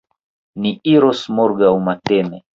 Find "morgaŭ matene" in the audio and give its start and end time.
1.41-2.43